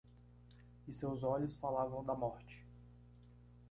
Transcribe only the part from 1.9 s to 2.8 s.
da morte.